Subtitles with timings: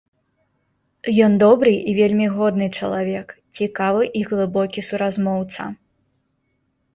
[1.25, 3.27] Ён добры і вельмі годны чалавек,
[3.59, 5.69] цікавы і глыбокі суразмоўца.